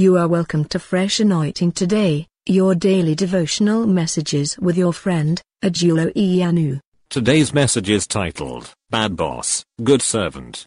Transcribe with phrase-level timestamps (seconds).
[0.00, 6.14] You are welcome to Fresh Anointing today, your daily devotional messages with your friend, Ajulo
[6.14, 6.78] Iyanu.
[7.10, 10.66] Today's message is titled, Bad Boss, Good Servant.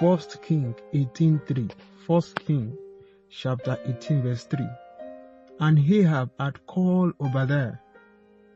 [0.00, 1.70] First King 18.3
[2.06, 2.74] First King
[3.28, 4.66] chapter 18 verse 3
[5.60, 7.74] And Ahab had called Obadiah,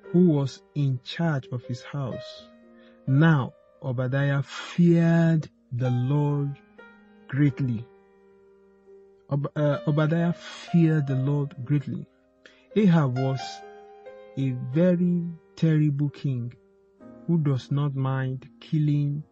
[0.04, 2.48] who was in charge of his house.
[3.06, 3.52] Now
[3.82, 6.56] Obadiah feared the Lord
[7.28, 7.84] greatly.
[9.30, 12.06] Ob- uh, Obadiah feared the Lord greatly.
[12.76, 13.40] Ahab was
[14.36, 15.24] a very
[15.56, 16.52] terrible king
[17.26, 19.22] who does not mind killing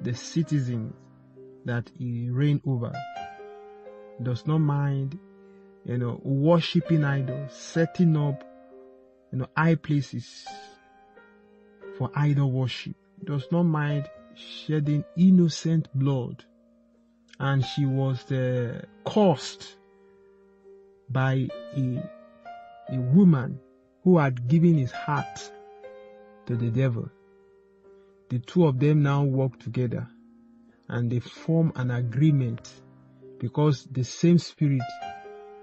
[0.00, 0.92] the citizens
[1.64, 2.92] that he reigned over.
[4.22, 5.18] Does not mind,
[5.84, 8.42] you know, worshipping idols, setting up,
[9.32, 10.46] you know, high places
[11.96, 12.96] for idol worship.
[13.24, 16.44] Does not mind shedding innocent blood.
[17.42, 19.76] And she was uh, cursed
[21.10, 22.02] by a,
[22.88, 23.58] a woman
[24.04, 25.50] who had given his heart
[26.46, 27.10] to the devil.
[28.28, 30.08] The two of them now work together
[30.88, 32.70] and they form an agreement
[33.40, 34.82] because the same spirit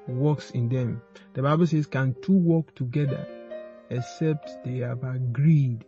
[0.08, 1.02] works in them.
[1.34, 3.26] The Bible says, Can two work together
[3.90, 5.86] except they have agreed?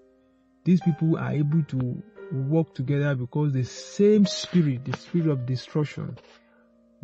[0.64, 2.02] These people are able to
[2.32, 6.18] work together because the same spirit, the spirit of destruction,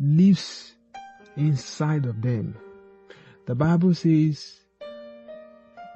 [0.00, 0.74] lives
[1.36, 2.56] inside of them.
[3.46, 4.60] The Bible says,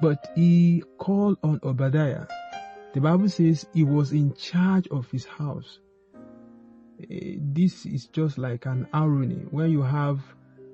[0.01, 2.27] but he called on Obadiah.
[2.93, 5.79] The Bible says he was in charge of his house.
[7.11, 10.21] Eh, This is just like an irony when you have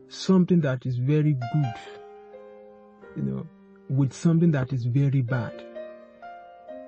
[0.09, 1.75] something that is very good,
[3.17, 3.47] you know,
[3.89, 5.65] with something that is very bad.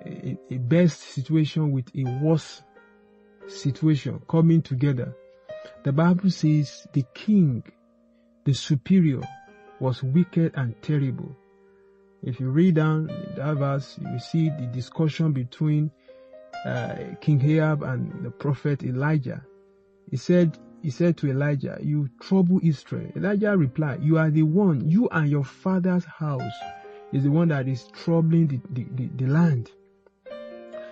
[0.06, 2.62] A, a best situation with a worse
[3.48, 5.14] situation coming together.
[5.84, 7.62] The Bible says the king,
[8.44, 9.20] the superior,
[9.78, 11.36] was wicked and terrible.
[12.22, 15.90] If you read down that verse, you see the discussion between
[16.66, 19.42] uh, King Ahab and the prophet Elijah.
[20.10, 23.10] He said, he said to Elijah, you trouble Israel.
[23.16, 26.52] Elijah replied, you are the one, you and your father's house
[27.12, 29.70] is the one that is troubling the, the, the, the land.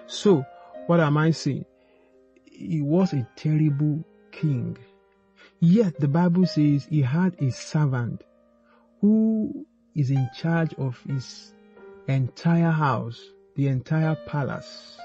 [0.08, 0.44] So,
[0.86, 1.66] what am I saying?
[2.46, 4.02] He was a terrible
[4.32, 4.76] king.
[5.60, 8.24] Yet the Bible says he had a servant
[9.02, 11.52] who is in charge of his
[12.08, 13.20] entire house,
[13.54, 14.96] the entire palace.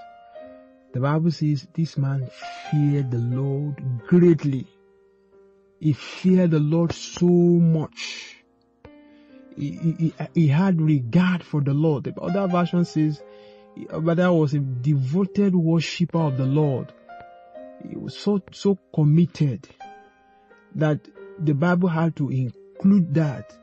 [0.93, 2.29] The Bible says this man
[2.71, 3.75] feared the Lord
[4.07, 4.65] greatly.
[5.81, 8.37] He feared the Lord so much.
[9.57, 12.05] He, he, he- had regard for the Lord.
[12.05, 13.21] The other version says
[13.89, 16.93] Obadiah was a devoted worshipper of the Lord.
[17.87, 19.67] He was so, so committed
[20.75, 21.07] that
[21.39, 23.57] the Bible had to include that.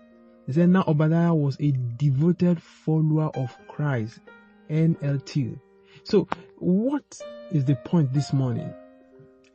[0.47, 4.21] He said now Obadiah was a devoted follower of Christ,
[4.69, 5.59] NLT.
[6.05, 6.29] So
[6.59, 7.21] what
[7.53, 8.73] is the point this morning?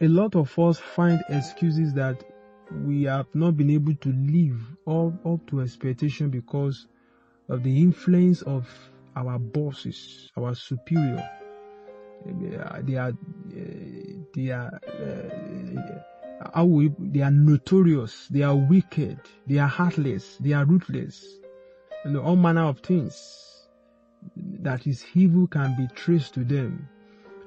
[0.01, 2.23] A lot of us find excuses that
[2.83, 6.87] we have not been able to live up, up to expectation because
[7.47, 8.67] of the influence of
[9.15, 11.29] our bosses, our superior.
[12.25, 13.13] They are, they are, uh,
[14.33, 20.53] they are, uh, how we, they are notorious, they are wicked, they are heartless, they
[20.53, 21.25] are ruthless,
[22.05, 23.67] know, all manner of things
[24.35, 26.87] that is evil can be traced to them.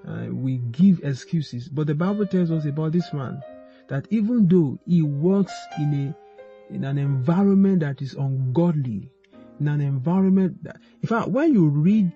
[0.07, 3.43] Uh, we give excuses, but the Bible tells us about this man
[3.89, 9.11] that even though he works in a in an environment that is ungodly,
[9.61, 12.13] in an environment that, in fact, when you read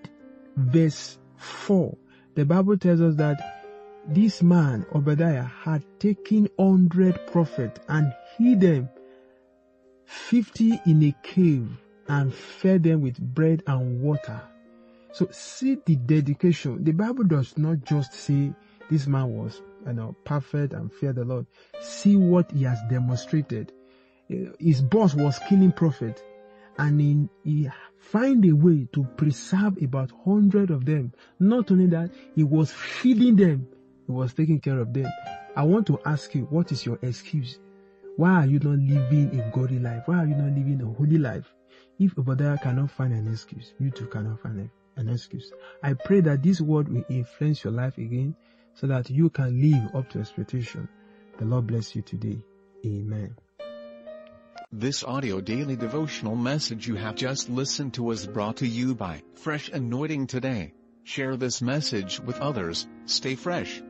[0.57, 1.97] verse 4,
[2.35, 3.63] the Bible tells us that
[4.09, 8.89] this man, Obadiah, had taken 100 prophets and hid them
[10.07, 11.69] 50 in a cave
[12.09, 14.41] and fed them with bread and water.
[15.13, 16.83] So see the dedication.
[16.83, 18.53] The Bible does not just say
[18.91, 21.47] this man was you know, perfect and feared the Lord.
[21.81, 23.73] See what he has demonstrated.
[24.59, 26.23] His boss was killing prophet
[26.79, 31.13] and he, he find a way to preserve about hundred of them.
[31.39, 33.67] Not only that, he was feeding them.
[34.07, 35.07] He was taking care of them.
[35.55, 37.59] I want to ask you, what is your excuse?
[38.17, 40.03] Why are you not living a godly life?
[40.07, 41.53] Why are you not living a holy life?
[41.99, 45.53] If Obadiah cannot find an excuse, you too cannot find an excuse.
[45.83, 48.35] I pray that this word will influence your life again
[48.75, 50.89] so that you can live up to expectation.
[51.39, 52.39] The Lord bless you today.
[52.85, 53.37] Amen.
[54.75, 59.23] This audio daily devotional message you have just listened to was brought to you by
[59.35, 60.73] Fresh Anointing Today.
[61.05, 62.89] Share this message with others.
[63.05, 63.83] Stay fresh.